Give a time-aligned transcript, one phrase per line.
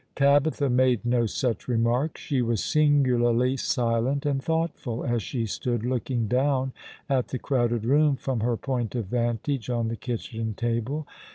[0.15, 2.21] Tabitha made no such remarks.
[2.21, 6.73] She was singularly silent and thoughtful, as she stood looking down
[7.07, 11.05] at the crowded room from her point of vantage on the kitchen table.